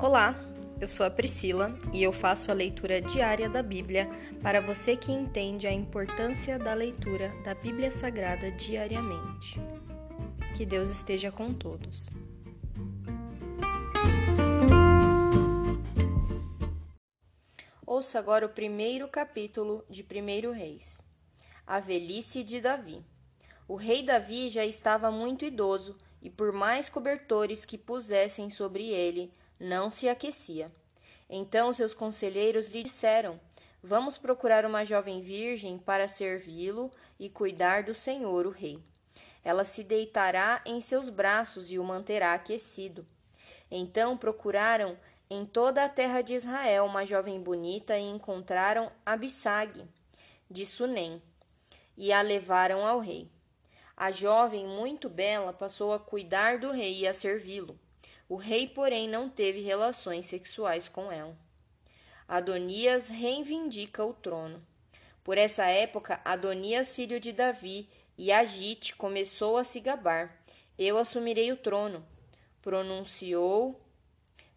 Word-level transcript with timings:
Olá, 0.00 0.32
eu 0.80 0.86
sou 0.86 1.04
a 1.04 1.10
Priscila 1.10 1.76
e 1.92 2.04
eu 2.04 2.12
faço 2.12 2.52
a 2.52 2.54
leitura 2.54 3.00
diária 3.00 3.48
da 3.48 3.64
Bíblia 3.64 4.08
para 4.40 4.60
você 4.60 4.96
que 4.96 5.10
entende 5.10 5.66
a 5.66 5.72
importância 5.72 6.56
da 6.56 6.72
leitura 6.72 7.34
da 7.42 7.52
Bíblia 7.52 7.90
Sagrada 7.90 8.48
diariamente. 8.52 9.60
Que 10.56 10.64
Deus 10.64 10.88
esteja 10.88 11.32
com 11.32 11.52
todos. 11.52 12.08
Ouça 17.84 18.20
agora 18.20 18.46
o 18.46 18.50
primeiro 18.50 19.08
capítulo 19.08 19.84
de 19.90 20.04
1 20.04 20.52
Reis. 20.52 21.02
A 21.66 21.80
velhice 21.80 22.44
de 22.44 22.60
Davi. 22.60 23.04
O 23.66 23.74
rei 23.74 24.04
Davi 24.04 24.48
já 24.48 24.64
estava 24.64 25.10
muito 25.10 25.44
idoso 25.44 25.96
e, 26.22 26.30
por 26.30 26.52
mais 26.52 26.88
cobertores 26.88 27.64
que 27.64 27.76
pusessem 27.76 28.48
sobre 28.48 28.84
ele, 28.90 29.32
não 29.58 29.90
se 29.90 30.08
aquecia. 30.08 30.70
Então 31.28 31.72
seus 31.72 31.94
conselheiros 31.94 32.68
lhe 32.68 32.82
disseram: 32.82 33.38
Vamos 33.82 34.18
procurar 34.18 34.64
uma 34.64 34.84
jovem 34.84 35.20
virgem 35.20 35.78
para 35.78 36.08
servi-lo 36.08 36.90
e 37.18 37.28
cuidar 37.28 37.82
do 37.82 37.94
Senhor, 37.94 38.46
o 38.46 38.50
rei. 38.50 38.82
Ela 39.44 39.64
se 39.64 39.84
deitará 39.84 40.62
em 40.66 40.80
seus 40.80 41.08
braços 41.08 41.70
e 41.70 41.78
o 41.78 41.84
manterá 41.84 42.34
aquecido. 42.34 43.06
Então 43.70 44.16
procuraram 44.16 44.98
em 45.30 45.44
toda 45.44 45.84
a 45.84 45.88
terra 45.88 46.22
de 46.22 46.34
Israel 46.34 46.86
uma 46.86 47.04
jovem 47.04 47.40
bonita 47.40 47.98
e 47.98 48.02
encontraram 48.02 48.90
Abissag, 49.04 49.84
de 50.50 50.64
Sunem, 50.64 51.22
e 51.96 52.12
a 52.12 52.22
levaram 52.22 52.86
ao 52.86 52.98
rei. 52.98 53.30
A 53.96 54.10
jovem, 54.10 54.66
muito 54.66 55.08
bela, 55.08 55.52
passou 55.52 55.92
a 55.92 55.98
cuidar 55.98 56.58
do 56.58 56.70
rei 56.70 57.00
e 57.00 57.06
a 57.06 57.12
servi-lo. 57.12 57.78
O 58.28 58.36
rei, 58.36 58.68
porém, 58.68 59.08
não 59.08 59.28
teve 59.28 59.60
relações 59.60 60.26
sexuais 60.26 60.88
com 60.88 61.10
ela. 61.10 61.36
Adonias 62.26 63.08
reivindica 63.08 64.04
o 64.04 64.12
trono. 64.12 64.62
Por 65.24 65.38
essa 65.38 65.64
época, 65.64 66.20
Adonias, 66.24 66.92
filho 66.92 67.18
de 67.18 67.32
Davi, 67.32 67.88
e 68.18 68.30
Agite 68.30 68.94
começou 68.96 69.56
a 69.56 69.64
se 69.64 69.80
gabar. 69.80 70.36
Eu 70.78 70.98
assumirei 70.98 71.50
o 71.52 71.56
trono. 71.56 72.04
Pronunciou, 72.60 73.80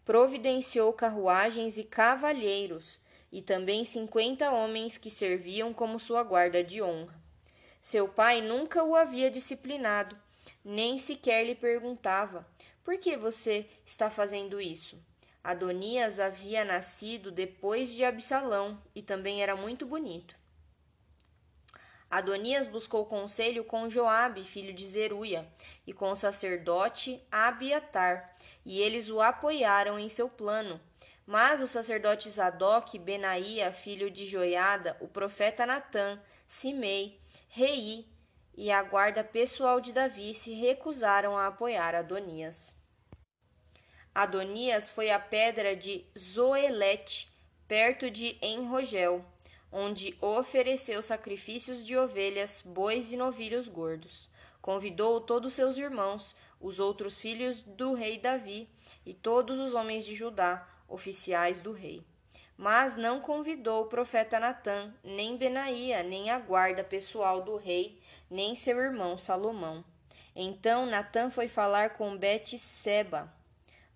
providenciou 0.04 0.92
carruagens 0.92 1.78
e 1.78 1.84
cavalheiros, 1.84 3.00
e 3.30 3.40
também 3.40 3.84
cinquenta 3.84 4.50
homens 4.50 4.98
que 4.98 5.08
serviam 5.08 5.72
como 5.72 5.98
sua 5.98 6.22
guarda 6.22 6.62
de 6.62 6.82
honra. 6.82 7.14
Seu 7.80 8.06
pai 8.06 8.42
nunca 8.42 8.84
o 8.84 8.94
havia 8.94 9.30
disciplinado, 9.30 10.16
nem 10.64 10.98
sequer 10.98 11.46
lhe 11.46 11.54
perguntava: 11.54 12.46
por 12.84 12.98
que 12.98 13.16
você 13.16 13.68
está 13.84 14.10
fazendo 14.10 14.60
isso? 14.60 14.98
Adonias 15.42 16.20
havia 16.20 16.64
nascido 16.64 17.32
depois 17.32 17.90
de 17.90 18.04
Absalão 18.04 18.80
e 18.94 19.02
também 19.02 19.42
era 19.42 19.56
muito 19.56 19.84
bonito. 19.84 20.36
Adonias 22.12 22.66
buscou 22.66 23.06
conselho 23.06 23.64
com 23.64 23.88
Joabe, 23.88 24.44
filho 24.44 24.74
de 24.74 24.86
Zeruia, 24.86 25.50
e 25.86 25.94
com 25.94 26.10
o 26.10 26.14
sacerdote 26.14 27.22
Abiatar, 27.30 28.30
e 28.66 28.82
eles 28.82 29.08
o 29.08 29.20
apoiaram 29.20 29.98
em 29.98 30.10
seu 30.10 30.28
plano. 30.28 30.78
Mas 31.26 31.62
os 31.62 31.70
sacerdotes 31.70 32.34
Zadok, 32.34 32.98
Benaía, 32.98 33.72
filho 33.72 34.10
de 34.10 34.26
Joiada, 34.26 34.96
o 35.00 35.08
profeta 35.08 35.64
Natã, 35.64 36.20
Simei, 36.46 37.18
Rei 37.48 38.06
e 38.62 38.70
a 38.70 38.80
guarda 38.80 39.24
pessoal 39.24 39.80
de 39.80 39.92
Davi 39.92 40.32
se 40.34 40.52
recusaram 40.52 41.36
a 41.36 41.48
apoiar 41.48 41.96
Adonias. 41.96 42.76
Adonias 44.14 44.88
foi 44.88 45.10
à 45.10 45.18
pedra 45.18 45.74
de 45.74 46.06
Zoelete, 46.16 47.28
perto 47.66 48.08
de 48.08 48.38
Enrogel, 48.40 49.24
onde 49.72 50.16
ofereceu 50.20 51.02
sacrifícios 51.02 51.84
de 51.84 51.96
ovelhas, 51.96 52.62
bois 52.64 53.10
e 53.10 53.16
novilhos 53.16 53.66
gordos. 53.66 54.30
Convidou 54.60 55.20
todos 55.20 55.54
seus 55.54 55.76
irmãos, 55.76 56.36
os 56.60 56.78
outros 56.78 57.20
filhos 57.20 57.64
do 57.64 57.94
rei 57.94 58.16
Davi 58.16 58.70
e 59.04 59.12
todos 59.12 59.58
os 59.58 59.74
homens 59.74 60.06
de 60.06 60.14
Judá, 60.14 60.68
oficiais 60.86 61.60
do 61.60 61.72
rei. 61.72 62.06
Mas 62.56 62.96
não 62.96 63.20
convidou 63.20 63.82
o 63.82 63.88
profeta 63.88 64.38
Natã, 64.38 64.92
nem 65.02 65.36
Benaía, 65.36 66.02
nem 66.02 66.30
a 66.30 66.38
guarda 66.38 66.84
pessoal 66.84 67.42
do 67.42 67.56
rei, 67.56 68.00
nem 68.30 68.54
seu 68.54 68.78
irmão 68.78 69.16
Salomão. 69.16 69.84
Então 70.34 70.86
Natã 70.86 71.30
foi 71.30 71.48
falar 71.48 71.90
com 71.90 72.16
Bet-seba, 72.16 73.32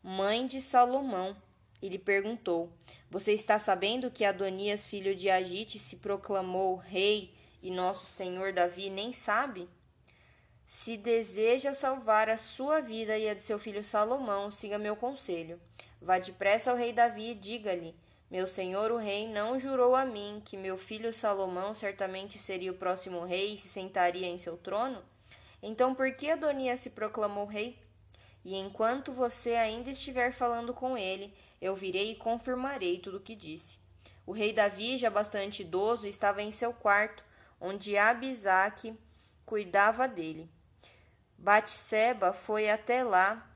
mãe 0.02 0.46
de 0.46 0.60
Salomão, 0.60 1.36
e 1.80 1.88
lhe 1.88 1.98
perguntou: 1.98 2.72
Você 3.10 3.32
está 3.32 3.58
sabendo 3.58 4.10
que 4.10 4.24
Adonias, 4.24 4.86
filho 4.86 5.14
de 5.14 5.30
Agite, 5.30 5.78
se 5.78 5.96
proclamou 5.96 6.76
rei 6.76 7.34
e 7.62 7.70
nosso 7.70 8.06
senhor 8.06 8.52
Davi 8.52 8.90
nem 8.90 9.12
sabe? 9.12 9.68
Se 10.66 10.96
deseja 10.96 11.72
salvar 11.72 12.28
a 12.28 12.36
sua 12.36 12.80
vida 12.80 13.16
e 13.16 13.28
a 13.28 13.34
de 13.34 13.42
seu 13.42 13.58
filho 13.58 13.84
Salomão, 13.84 14.50
siga 14.50 14.78
meu 14.78 14.96
conselho. 14.96 15.60
Vá 16.00 16.18
depressa 16.18 16.70
ao 16.70 16.76
rei 16.76 16.92
Davi 16.92 17.30
e 17.30 17.34
diga-lhe: 17.34 17.94
Meu 18.28 18.46
senhor 18.46 18.90
o 18.90 18.96
rei 18.96 19.28
não 19.28 19.58
jurou 19.58 19.94
a 19.94 20.04
mim 20.04 20.42
que 20.44 20.56
meu 20.56 20.76
filho 20.76 21.12
Salomão 21.12 21.72
certamente 21.72 22.38
seria 22.38 22.72
o 22.72 22.76
próximo 22.76 23.24
rei 23.24 23.54
e 23.54 23.58
se 23.58 23.68
sentaria 23.68 24.26
em 24.26 24.36
seu 24.36 24.56
trono? 24.56 25.02
Então 25.62 25.94
por 25.94 26.12
que 26.12 26.30
Adonias 26.30 26.80
se 26.80 26.90
proclamou 26.90 27.46
rei? 27.46 27.78
E 28.44 28.54
enquanto 28.56 29.12
você 29.12 29.54
ainda 29.54 29.90
estiver 29.90 30.32
falando 30.32 30.74
com 30.74 30.96
ele, 30.98 31.34
eu 31.60 31.74
virei 31.74 32.12
e 32.12 32.16
confirmarei 32.16 32.98
tudo 32.98 33.18
o 33.18 33.20
que 33.20 33.34
disse. 33.34 33.78
O 34.26 34.32
rei 34.32 34.52
Davi, 34.52 34.98
já 34.98 35.08
bastante 35.08 35.62
idoso, 35.62 36.06
estava 36.06 36.42
em 36.42 36.50
seu 36.50 36.72
quarto, 36.72 37.24
onde 37.60 37.96
Abisaque 37.96 38.98
cuidava 39.44 40.08
dele. 40.08 40.50
Batseba 41.38 42.32
foi 42.32 42.68
até 42.68 43.04
lá 43.04 43.48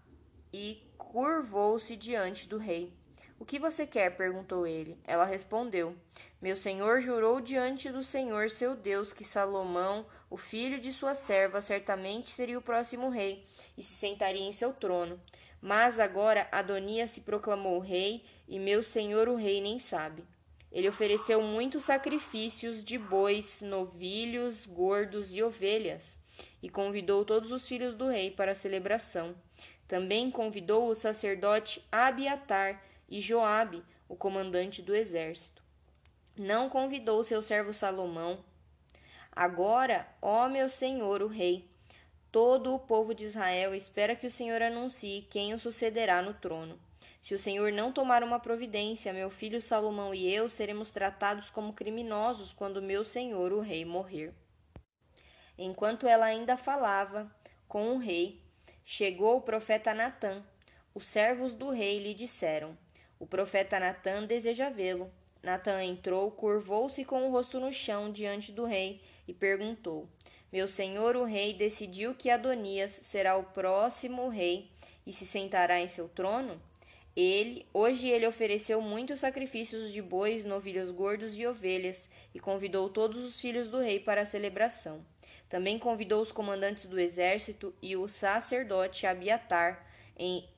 e 0.52 0.88
curvou-se 0.96 1.96
diante 1.96 2.48
do 2.48 2.56
rei. 2.56 2.99
O 3.40 3.44
que 3.46 3.58
você 3.58 3.86
quer? 3.86 4.18
perguntou 4.18 4.66
ele. 4.66 4.98
Ela 5.02 5.24
respondeu: 5.24 5.96
Meu 6.42 6.54
senhor 6.54 7.00
jurou 7.00 7.40
diante 7.40 7.90
do 7.90 8.04
Senhor 8.04 8.50
seu 8.50 8.76
Deus 8.76 9.14
que 9.14 9.24
Salomão, 9.24 10.04
o 10.28 10.36
filho 10.36 10.78
de 10.78 10.92
sua 10.92 11.14
serva, 11.14 11.62
certamente 11.62 12.28
seria 12.28 12.58
o 12.58 12.62
próximo 12.62 13.08
rei 13.08 13.46
e 13.78 13.82
se 13.82 13.94
sentaria 13.94 14.42
em 14.42 14.52
seu 14.52 14.74
trono. 14.74 15.18
Mas 15.58 15.98
agora 15.98 16.48
Adonias 16.52 17.12
se 17.12 17.22
proclamou 17.22 17.78
rei 17.78 18.26
e 18.46 18.58
meu 18.58 18.82
senhor 18.82 19.26
o 19.26 19.36
rei 19.36 19.62
nem 19.62 19.78
sabe. 19.78 20.22
Ele 20.70 20.90
ofereceu 20.90 21.40
muitos 21.40 21.84
sacrifícios 21.84 22.84
de 22.84 22.98
bois, 22.98 23.62
novilhos, 23.62 24.66
gordos 24.66 25.34
e 25.34 25.42
ovelhas, 25.42 26.18
e 26.62 26.68
convidou 26.68 27.24
todos 27.24 27.50
os 27.52 27.66
filhos 27.66 27.94
do 27.94 28.06
rei 28.06 28.30
para 28.30 28.52
a 28.52 28.54
celebração. 28.54 29.34
Também 29.88 30.30
convidou 30.30 30.90
o 30.90 30.94
sacerdote 30.94 31.82
Abiatar 31.90 32.89
e 33.10 33.20
Joabe, 33.20 33.82
o 34.08 34.14
comandante 34.14 34.80
do 34.80 34.94
exército. 34.94 35.62
Não 36.36 36.70
convidou 36.70 37.24
seu 37.24 37.42
servo 37.42 37.74
Salomão. 37.74 38.44
Agora, 39.32 40.06
ó 40.22 40.48
meu 40.48 40.68
senhor, 40.68 41.20
o 41.22 41.26
rei, 41.26 41.68
todo 42.30 42.72
o 42.74 42.78
povo 42.78 43.14
de 43.14 43.24
Israel 43.24 43.74
espera 43.74 44.16
que 44.16 44.26
o 44.26 44.30
Senhor 44.30 44.62
anuncie 44.62 45.26
quem 45.30 45.52
o 45.52 45.58
sucederá 45.58 46.22
no 46.22 46.34
trono. 46.34 46.78
Se 47.20 47.34
o 47.34 47.38
Senhor 47.38 47.70
não 47.72 47.92
tomar 47.92 48.22
uma 48.22 48.40
providência, 48.40 49.12
meu 49.12 49.28
filho 49.28 49.60
Salomão 49.60 50.14
e 50.14 50.32
eu 50.32 50.48
seremos 50.48 50.90
tratados 50.90 51.50
como 51.50 51.74
criminosos 51.74 52.52
quando 52.52 52.80
meu 52.80 53.04
senhor, 53.04 53.52
o 53.52 53.60
rei, 53.60 53.84
morrer. 53.84 54.32
Enquanto 55.58 56.06
ela 56.06 56.24
ainda 56.24 56.56
falava 56.56 57.30
com 57.68 57.92
o 57.92 57.98
rei, 57.98 58.42
chegou 58.82 59.36
o 59.36 59.42
profeta 59.42 59.92
Natã. 59.92 60.42
Os 60.94 61.04
servos 61.04 61.52
do 61.52 61.70
rei 61.70 61.98
lhe 61.98 62.14
disseram: 62.14 62.76
o 63.20 63.26
profeta 63.26 63.78
Natã 63.78 64.24
deseja 64.24 64.70
vê-lo. 64.70 65.12
Natã 65.42 65.84
entrou, 65.84 66.30
curvou-se 66.30 67.04
com 67.04 67.28
o 67.28 67.30
rosto 67.30 67.60
no 67.60 67.72
chão 67.72 68.10
diante 68.10 68.50
do 68.50 68.64
rei 68.64 69.00
e 69.28 69.34
perguntou: 69.34 70.08
Meu 70.50 70.66
senhor 70.66 71.14
o 71.14 71.24
rei 71.24 71.52
decidiu 71.54 72.14
que 72.14 72.30
Adonias 72.30 72.92
será 72.92 73.36
o 73.36 73.44
próximo 73.44 74.28
rei 74.28 74.70
e 75.06 75.12
se 75.12 75.26
sentará 75.26 75.78
em 75.78 75.86
seu 75.86 76.08
trono? 76.08 76.60
Ele, 77.14 77.66
hoje 77.74 78.08
ele 78.08 78.26
ofereceu 78.26 78.80
muitos 78.80 79.20
sacrifícios 79.20 79.92
de 79.92 80.00
bois, 80.00 80.44
novilhos 80.44 80.90
gordos 80.90 81.36
e 81.36 81.46
ovelhas, 81.46 82.08
e 82.34 82.40
convidou 82.40 82.88
todos 82.88 83.22
os 83.24 83.40
filhos 83.40 83.68
do 83.68 83.78
rei 83.78 84.00
para 84.00 84.22
a 84.22 84.26
celebração. 84.26 85.04
Também 85.48 85.78
convidou 85.78 86.22
os 86.22 86.32
comandantes 86.32 86.86
do 86.86 86.98
exército 86.98 87.74
e 87.82 87.96
o 87.96 88.08
sacerdote 88.08 89.06
Abiatar, 89.06 89.89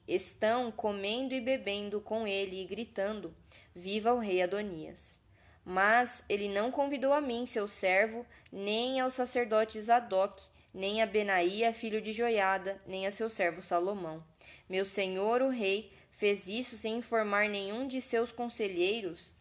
estão 0.09 0.73
comendo 0.73 1.35
e 1.35 1.41
bebendo 1.41 2.01
com 2.01 2.27
ele 2.27 2.61
e 2.61 2.67
gritando: 2.67 3.35
Viva 3.75 4.13
o 4.13 4.19
rei 4.19 4.43
Adonias! 4.43 5.21
Mas 5.65 6.25
ele 6.29 6.49
não 6.49 6.73
convidou 6.73 7.13
a 7.13 7.21
mim, 7.21 7.47
seu 7.47 7.69
servo, 7.69 8.27
nem 8.51 8.99
ao 8.99 9.11
sacerdote 9.11 9.81
Zadok, 9.81 10.43
nem 10.75 11.01
a 11.01 11.07
Benaía, 11.07 11.73
filho 11.73 12.03
de 12.03 12.13
Joiada, 12.13 12.83
nem 12.87 13.07
a 13.07 13.13
seu 13.13 13.31
servo 13.31 13.63
Salomão. 13.63 14.25
Meu 14.69 14.85
senhor, 14.85 15.41
o 15.41 15.51
rei, 15.51 15.93
fez 16.11 16.49
isso 16.49 16.77
sem 16.77 16.97
informar 16.97 17.49
nenhum 17.49 17.87
de 17.87 18.01
seus 18.01 18.33
conselheiros? 18.33 19.35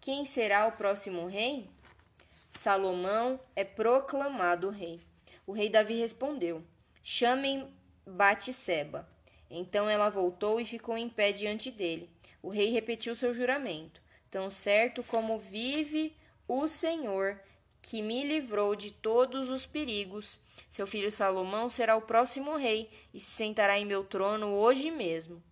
Quem 0.00 0.24
será 0.24 0.66
o 0.66 0.72
próximo 0.72 1.26
rei? 1.26 1.68
Salomão 2.52 3.40
é 3.56 3.64
proclamado 3.64 4.70
rei. 4.70 5.00
O 5.46 5.52
rei 5.52 5.68
Davi 5.68 5.98
respondeu: 5.98 6.62
Chamem 7.02 7.72
Batseba. 8.08 9.08
Então 9.50 9.88
ela 9.88 10.08
voltou 10.10 10.60
e 10.60 10.64
ficou 10.64 10.96
em 10.96 11.08
pé 11.08 11.32
diante 11.32 11.70
dele. 11.70 12.10
O 12.42 12.48
rei 12.48 12.70
repetiu 12.70 13.14
seu 13.14 13.32
juramento: 13.32 14.00
Tão 14.30 14.50
certo 14.50 15.02
como 15.02 15.38
vive 15.38 16.14
o 16.46 16.66
Senhor, 16.68 17.40
que 17.80 18.02
me 18.02 18.24
livrou 18.24 18.74
de 18.74 18.90
todos 18.90 19.50
os 19.50 19.64
perigos, 19.64 20.40
seu 20.70 20.86
filho 20.86 21.10
Salomão 21.10 21.68
será 21.68 21.96
o 21.96 22.02
próximo 22.02 22.56
rei 22.56 22.90
e 23.12 23.20
se 23.20 23.30
sentará 23.30 23.78
em 23.78 23.86
meu 23.86 24.04
trono 24.04 24.54
hoje 24.54 24.90
mesmo, 24.90 25.42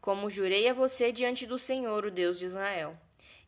como 0.00 0.30
jurei 0.30 0.68
a 0.68 0.74
você 0.74 1.12
diante 1.12 1.46
do 1.46 1.58
Senhor, 1.58 2.04
o 2.04 2.10
Deus 2.10 2.38
de 2.38 2.46
Israel. 2.46 2.98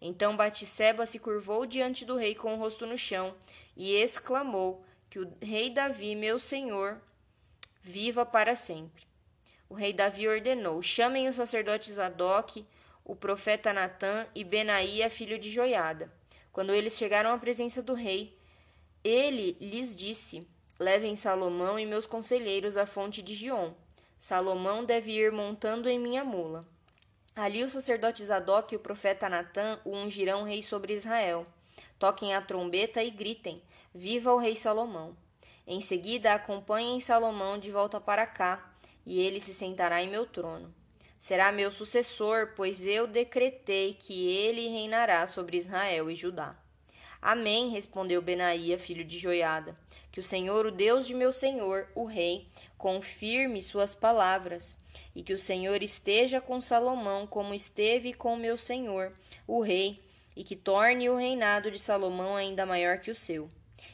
Então 0.00 0.36
Batseba 0.36 1.06
se 1.06 1.18
curvou 1.18 1.66
diante 1.66 2.04
do 2.04 2.16
rei 2.16 2.34
com 2.34 2.54
o 2.54 2.58
rosto 2.58 2.86
no 2.86 2.98
chão 2.98 3.34
e 3.76 3.94
exclamou: 3.94 4.84
Que 5.08 5.18
o 5.18 5.32
rei 5.40 5.70
Davi, 5.70 6.14
meu 6.14 6.38
senhor, 6.38 7.00
viva 7.86 8.26
para 8.26 8.56
sempre. 8.56 9.04
O 9.68 9.74
rei 9.74 9.92
Davi 9.92 10.26
ordenou: 10.26 10.82
Chamem 10.82 11.28
os 11.28 11.36
sacerdotes 11.36 11.94
Zadok, 11.94 12.66
o 13.04 13.14
profeta 13.14 13.72
Natã 13.72 14.26
e 14.34 14.42
Benaía, 14.42 15.08
filho 15.08 15.38
de 15.38 15.48
Joiada. 15.48 16.12
Quando 16.52 16.74
eles 16.74 16.98
chegaram 16.98 17.30
à 17.32 17.38
presença 17.38 17.80
do 17.80 17.94
rei, 17.94 18.36
ele 19.04 19.56
lhes 19.60 19.94
disse: 19.94 20.48
Levem 20.80 21.14
Salomão 21.14 21.78
e 21.78 21.86
meus 21.86 22.06
conselheiros 22.06 22.76
à 22.76 22.86
fonte 22.86 23.22
de 23.22 23.34
Gion. 23.34 23.72
Salomão 24.18 24.84
deve 24.84 25.12
ir 25.12 25.30
montando 25.30 25.88
em 25.88 25.98
minha 25.98 26.24
mula. 26.24 26.66
Ali 27.36 27.62
o 27.62 27.70
sacerdote 27.70 28.24
Zadok 28.24 28.74
e 28.74 28.76
o 28.76 28.80
profeta 28.80 29.28
Natã 29.28 29.78
o 29.84 29.90
ungirão 29.90 30.42
rei 30.42 30.62
sobre 30.62 30.92
Israel. 30.92 31.46
Toquem 32.00 32.34
a 32.34 32.42
trombeta 32.42 33.00
e 33.00 33.10
gritem: 33.10 33.62
Viva 33.94 34.34
o 34.34 34.38
rei 34.38 34.56
Salomão! 34.56 35.16
Em 35.66 35.80
seguida, 35.80 36.34
acompanhem 36.34 37.00
Salomão 37.00 37.58
de 37.58 37.70
volta 37.70 38.00
para 38.00 38.26
cá, 38.26 38.72
e 39.04 39.20
ele 39.20 39.40
se 39.40 39.52
sentará 39.52 40.02
em 40.02 40.08
meu 40.08 40.24
trono. 40.24 40.72
Será 41.18 41.50
meu 41.50 41.72
sucessor, 41.72 42.52
pois 42.54 42.86
eu 42.86 43.06
decretei 43.06 43.94
que 43.94 44.28
ele 44.28 44.68
reinará 44.68 45.26
sobre 45.26 45.56
Israel 45.56 46.10
e 46.10 46.14
Judá. 46.14 46.56
Amém, 47.20 47.70
respondeu 47.70 48.22
Benaía, 48.22 48.78
filho 48.78 49.04
de 49.04 49.18
Joiada. 49.18 49.74
Que 50.12 50.20
o 50.20 50.22
Senhor, 50.22 50.66
o 50.66 50.70
Deus 50.70 51.06
de 51.06 51.14
meu 51.14 51.32
senhor, 51.32 51.88
o 51.94 52.04
rei, 52.04 52.46
confirme 52.78 53.62
suas 53.62 53.94
palavras 53.94 54.76
e 55.14 55.22
que 55.22 55.32
o 55.32 55.38
Senhor 55.38 55.82
esteja 55.82 56.40
com 56.40 56.60
Salomão 56.60 57.26
como 57.26 57.54
esteve 57.54 58.12
com 58.12 58.36
meu 58.36 58.56
senhor, 58.56 59.12
o 59.46 59.60
rei, 59.60 60.02
e 60.36 60.44
que 60.44 60.54
torne 60.54 61.08
o 61.08 61.16
reinado 61.16 61.70
de 61.70 61.78
Salomão 61.78 62.36
ainda 62.36 62.66
maior 62.66 62.98
que 62.98 63.10
o 63.10 63.14
seu. 63.14 63.48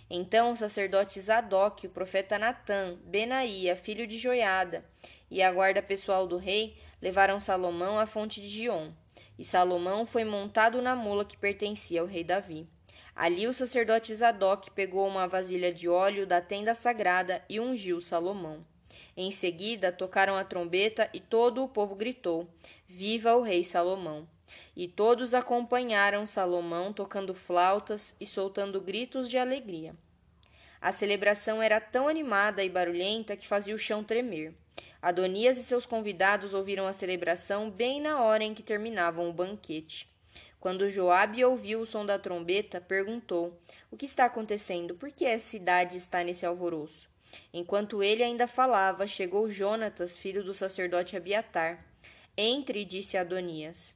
Então 0.09 0.53
o 0.53 0.57
sacerdote 0.57 1.21
Zadok, 1.21 1.87
o 1.87 1.91
profeta 1.91 2.39
Natã, 2.39 2.97
Benaía, 3.05 3.77
filho 3.77 4.07
de 4.07 4.19
Joiada, 4.19 4.85
e 5.31 5.43
a 5.43 5.51
guarda 5.51 5.83
pessoal 5.83 6.27
do 6.27 6.37
rei 6.37 6.77
levaram 7.01 7.41
Salomão 7.41 7.99
à 7.99 8.07
fonte 8.07 8.41
de 8.41 8.49
Gion. 8.49 8.91
E 9.39 9.45
Salomão 9.45 10.07
foi 10.07 10.25
montado 10.25 10.83
na 10.83 10.95
mula 10.95 11.25
que 11.25 11.37
pertencia 11.37 12.01
ao 12.01 12.07
rei 12.07 12.23
Davi. 12.23 12.69
Ali 13.15 13.47
o 13.47 13.53
sacerdote 13.53 14.15
Zadok 14.15 14.71
pegou 14.71 15.07
uma 15.07 15.27
vasilha 15.27 15.73
de 15.73 15.89
óleo 15.89 16.27
da 16.27 16.41
tenda 16.41 16.75
sagrada 16.75 17.43
e 17.49 17.61
ungiu 17.61 18.01
Salomão. 18.01 18.65
Em 19.17 19.31
seguida, 19.31 19.93
tocaram 19.93 20.37
a 20.37 20.45
trombeta 20.45 21.11
e 21.13 21.21
todo 21.21 21.63
o 21.63 21.69
povo 21.69 21.95
gritou: 21.95 22.49
Viva 22.89 23.35
o 23.35 23.43
rei 23.43 23.63
Salomão! 23.63 24.27
E 24.77 24.89
todos 24.89 25.35
acompanharam 25.35 26.27
Salomão 26.27 26.93
tocando 26.93 27.35
flautas 27.35 28.15
e 28.21 28.27
soltando 28.27 28.81
gritos 28.81 29.29
de 29.29 29.39
alegria. 29.39 29.95
A 30.81 30.91
celebração 30.91 31.63
era 31.63 31.81
tão 31.81 32.09
animada 32.09 32.65
e 32.65 32.69
barulhenta 32.69 33.37
que 33.37 33.47
fazia 33.47 33.75
o 33.75 33.79
chão 33.79 34.03
tremer. 34.03 34.55
Adonias 35.01 35.59
e 35.59 35.63
seus 35.63 35.87
convidados 35.87 36.55
ouviram 36.55 36.87
a 36.87 36.93
celebração 36.93 37.71
bem 37.71 38.01
na 38.01 38.21
hora 38.23 38.43
em 38.43 38.55
que 38.55 38.63
terminavam 38.63 39.29
o 39.29 39.33
banquete. 39.33 40.09
Quando 40.59 40.89
Joabe 40.89 41.45
ouviu 41.45 41.81
o 41.81 41.87
som 41.87 42.07
da 42.07 42.19
trombeta, 42.19 42.81
perguntou: 42.81 43.59
O 43.91 43.97
que 43.97 44.07
está 44.07 44.25
acontecendo? 44.25 44.95
Por 44.95 45.11
que 45.11 45.27
a 45.27 45.39
cidade 45.39 45.97
está 45.97 46.23
nesse 46.23 46.47
alvoroço? 46.47 47.11
Enquanto 47.53 48.03
ele 48.03 48.23
ainda 48.23 48.47
falava, 48.47 49.07
chegou 49.07 49.51
Jonatas, 49.51 50.19
filho 50.19 50.45
do 50.45 50.55
sacerdote 50.55 51.17
Abiatar. 51.17 51.85
Entre, 52.37 52.85
disse 52.85 53.17
Adonias. 53.17 53.95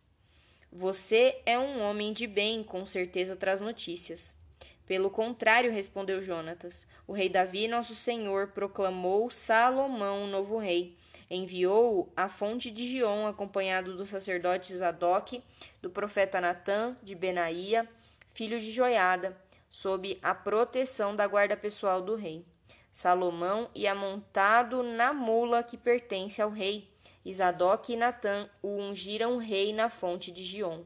Você 0.78 1.40
é 1.46 1.58
um 1.58 1.81
homem 1.81 2.12
de 2.12 2.26
bem, 2.26 2.62
com 2.62 2.84
certeza 2.84 3.34
traz 3.34 3.62
notícias. 3.62 4.37
Pelo 4.84 5.08
contrário, 5.08 5.73
respondeu 5.73 6.20
Jonatas, 6.20 6.87
o 7.06 7.14
rei 7.14 7.31
Davi, 7.31 7.67
nosso 7.67 7.94
senhor, 7.94 8.49
proclamou 8.49 9.31
Salomão 9.31 10.26
novo 10.26 10.58
rei. 10.58 10.94
Enviou-o 11.31 12.12
à 12.14 12.28
fonte 12.28 12.70
de 12.70 12.87
Gion, 12.87 13.26
acompanhado 13.26 13.96
do 13.96 14.05
sacerdote 14.05 14.76
Zadok, 14.76 15.43
do 15.81 15.88
profeta 15.88 16.43
Natã, 16.43 16.94
de 17.02 17.14
Benaía, 17.14 17.88
filho 18.34 18.61
de 18.61 18.70
Joiada, 18.70 19.34
sob 19.70 20.19
a 20.23 20.34
proteção 20.34 21.17
da 21.17 21.26
guarda 21.26 21.56
pessoal 21.56 22.02
do 22.02 22.17
rei. 22.17 22.44
Salomão 22.93 23.70
ia 23.75 23.94
montado 23.94 24.82
na 24.82 25.14
mula 25.14 25.62
que 25.62 25.78
pertence 25.78 26.43
ao 26.43 26.50
rei. 26.50 26.94
Isadoc 27.26 27.88
e 27.88 27.96
Natã 27.96 28.49
o 28.62 28.69
ungiram 28.69 29.37
rei 29.37 29.73
na 29.73 29.90
fonte 29.90 30.31
de 30.31 30.44
Gion. 30.44 30.82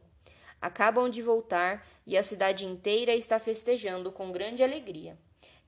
Acabam 0.58 1.10
de 1.10 1.20
voltar 1.20 1.86
e 2.06 2.16
a 2.16 2.22
cidade 2.22 2.64
inteira 2.64 3.14
está 3.14 3.38
festejando 3.38 4.10
com 4.10 4.32
grande 4.32 4.62
alegria. 4.62 5.18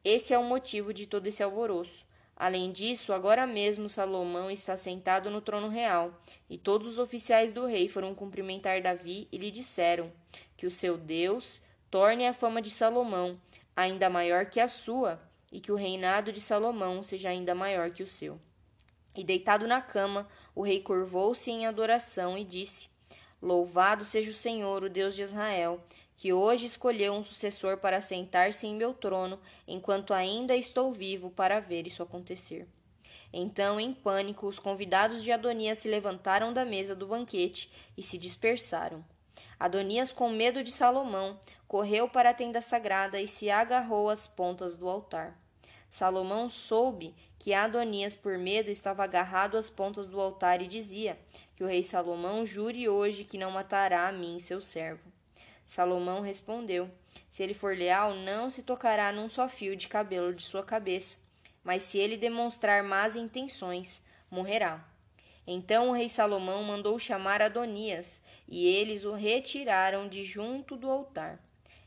Esse 0.02 0.32
é 0.32 0.38
o 0.38 0.42
motivo 0.42 0.94
de 0.94 1.06
todo 1.06 1.26
esse 1.26 1.42
alvoroço. 1.42 2.06
Além 2.34 2.72
disso, 2.72 3.12
agora 3.12 3.46
mesmo 3.46 3.86
Salomão 3.86 4.50
está 4.50 4.74
sentado 4.78 5.30
no 5.30 5.42
trono 5.42 5.68
real, 5.68 6.18
e 6.48 6.56
todos 6.56 6.88
os 6.88 6.98
oficiais 6.98 7.52
do 7.52 7.66
rei 7.66 7.86
foram 7.86 8.14
cumprimentar 8.14 8.80
Davi 8.80 9.28
e 9.30 9.36
lhe 9.36 9.50
disseram 9.50 10.10
que 10.56 10.66
o 10.66 10.70
seu 10.70 10.96
Deus 10.96 11.60
torne 11.90 12.26
a 12.26 12.32
fama 12.32 12.62
de 12.62 12.70
Salomão 12.70 13.38
ainda 13.76 14.08
maior 14.08 14.46
que 14.46 14.58
a 14.58 14.68
sua 14.68 15.20
e 15.52 15.60
que 15.60 15.70
o 15.70 15.76
reinado 15.76 16.32
de 16.32 16.40
Salomão 16.40 17.02
seja 17.02 17.28
ainda 17.28 17.54
maior 17.54 17.90
que 17.90 18.02
o 18.02 18.06
seu. 18.06 18.40
E 19.14 19.22
deitado 19.22 19.66
na 19.66 19.80
cama, 19.80 20.28
o 20.54 20.62
rei 20.62 20.80
curvou-se 20.80 21.50
em 21.50 21.66
adoração 21.66 22.36
e 22.38 22.44
disse: 22.44 22.88
Louvado 23.40 24.04
seja 24.04 24.30
o 24.30 24.34
Senhor, 24.34 24.82
o 24.82 24.88
Deus 24.88 25.14
de 25.14 25.22
Israel, 25.22 25.82
que 26.16 26.32
hoje 26.32 26.66
escolheu 26.66 27.12
um 27.12 27.22
sucessor 27.22 27.78
para 27.78 28.00
sentar-se 28.00 28.66
em 28.66 28.76
meu 28.76 28.94
trono, 28.94 29.40
enquanto 29.66 30.14
ainda 30.14 30.54
estou 30.54 30.92
vivo 30.92 31.30
para 31.30 31.60
ver 31.60 31.86
isso 31.86 32.02
acontecer. 32.02 32.68
Então, 33.32 33.80
em 33.80 33.92
pânico, 33.92 34.46
os 34.46 34.58
convidados 34.58 35.22
de 35.22 35.32
Adonias 35.32 35.78
se 35.78 35.88
levantaram 35.88 36.52
da 36.52 36.64
mesa 36.64 36.94
do 36.94 37.06
banquete 37.06 37.70
e 37.96 38.02
se 38.02 38.16
dispersaram. 38.18 39.04
Adonias, 39.58 40.12
com 40.12 40.28
medo 40.28 40.62
de 40.62 40.70
Salomão, 40.70 41.38
correu 41.66 42.08
para 42.08 42.30
a 42.30 42.34
tenda 42.34 42.60
sagrada 42.60 43.20
e 43.20 43.26
se 43.26 43.50
agarrou 43.50 44.08
às 44.08 44.26
pontas 44.26 44.76
do 44.76 44.88
altar. 44.88 45.41
Salomão 45.92 46.48
soube 46.48 47.14
que 47.38 47.52
Adonias, 47.52 48.16
por 48.16 48.38
medo, 48.38 48.70
estava 48.70 49.04
agarrado 49.04 49.58
às 49.58 49.68
pontas 49.68 50.08
do 50.08 50.18
altar 50.18 50.62
e 50.62 50.66
dizia: 50.66 51.18
Que 51.54 51.62
o 51.62 51.66
rei 51.66 51.84
Salomão 51.84 52.46
jure 52.46 52.88
hoje 52.88 53.24
que 53.24 53.36
não 53.36 53.50
matará 53.50 54.08
a 54.08 54.12
mim, 54.12 54.40
seu 54.40 54.58
servo. 54.58 55.12
Salomão 55.66 56.22
respondeu: 56.22 56.90
Se 57.30 57.42
ele 57.42 57.52
for 57.52 57.76
leal, 57.76 58.14
não 58.14 58.48
se 58.48 58.62
tocará 58.62 59.12
num 59.12 59.28
só 59.28 59.46
fio 59.50 59.76
de 59.76 59.86
cabelo 59.86 60.34
de 60.34 60.42
sua 60.42 60.62
cabeça, 60.62 61.18
mas 61.62 61.82
se 61.82 61.98
ele 61.98 62.16
demonstrar 62.16 62.82
más 62.82 63.14
intenções, 63.14 64.02
morrerá. 64.30 64.82
Então 65.46 65.90
o 65.90 65.92
rei 65.92 66.08
Salomão 66.08 66.64
mandou 66.64 66.98
chamar 66.98 67.42
Adonias, 67.42 68.22
e 68.48 68.66
eles 68.66 69.04
o 69.04 69.12
retiraram 69.12 70.08
de 70.08 70.24
junto 70.24 70.74
do 70.74 70.90
altar. 70.90 71.38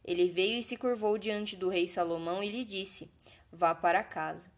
Ele 0.04 0.30
veio 0.30 0.60
e 0.60 0.64
se 0.64 0.78
curvou 0.78 1.18
diante 1.18 1.56
do 1.56 1.70
rei 1.70 1.88
Salomão 1.88 2.44
e 2.44 2.52
lhe 2.52 2.64
disse: 2.64 3.10
vá 3.56 3.74
para 3.74 4.04
casa. 4.04 4.52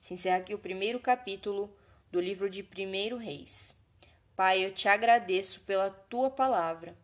Se 0.00 0.14
encerra 0.14 0.38
aqui 0.38 0.54
o 0.54 0.58
primeiro 0.58 0.98
capítulo 0.98 1.76
do 2.10 2.20
livro 2.20 2.48
de 2.48 2.62
Primeiro 2.62 3.16
Reis. 3.16 3.78
Pai, 4.34 4.64
eu 4.64 4.72
te 4.72 4.88
agradeço 4.88 5.60
pela 5.60 5.90
tua 5.90 6.30
palavra. 6.30 6.96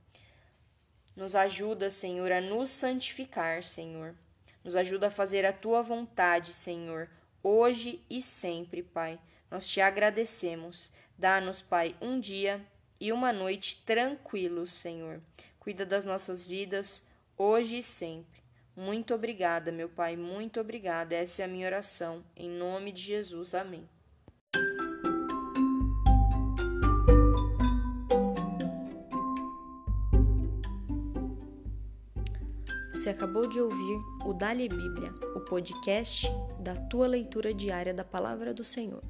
Nos 1.15 1.35
ajuda, 1.35 1.91
Senhor, 1.91 2.33
a 2.33 2.41
nos 2.41 2.71
santificar, 2.71 3.63
Senhor. 3.63 4.15
Nos 4.65 4.75
ajuda 4.75 5.09
a 5.09 5.11
fazer 5.11 5.45
a 5.45 5.53
tua 5.53 5.83
vontade, 5.83 6.53
Senhor, 6.53 7.09
hoje 7.43 8.05
e 8.11 8.21
sempre, 8.21 8.83
Pai. 8.83 9.21
Nós 9.51 9.69
te 9.69 9.81
agradecemos. 9.81 10.91
Dá-nos, 11.17 11.63
Pai, 11.63 11.95
um 12.01 12.19
dia 12.19 12.67
e 12.99 13.13
uma 13.13 13.33
noite 13.33 13.83
tranquilos, 13.85 14.73
Senhor. 14.73 15.23
Cuida 15.59 15.87
das 15.87 16.05
nossas 16.05 16.47
vidas, 16.47 17.07
hoje 17.37 17.79
e 17.79 17.83
sempre. 17.83 18.46
Muito 18.77 19.15
obrigada, 19.15 19.73
meu 19.73 19.89
Pai, 19.89 20.17
muito 20.17 20.61
obrigada. 20.61 21.15
Essa 21.15 21.41
é 21.41 21.45
a 21.47 21.49
minha 21.49 21.67
oração. 21.67 22.23
Em 22.37 22.51
nome 22.51 22.93
de 22.93 23.01
Jesus. 23.01 23.55
Amém. 23.55 23.89
Você 32.93 33.09
acabou 33.09 33.49
de 33.49 33.59
ouvir 33.59 33.99
o 34.27 34.35
Dali 34.35 34.69
Bíblia, 34.69 35.11
o 35.35 35.41
podcast 35.41 36.27
da 36.61 36.75
tua 36.75 37.07
leitura 37.07 37.55
diária 37.55 37.95
da 37.95 38.05
palavra 38.05 38.53
do 38.53 38.65
Senhor. 38.65 39.03